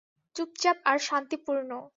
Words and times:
চুপচাপ 0.35 0.77
আর 0.85 0.97
শান্তিপূর্ণ। 0.99 1.71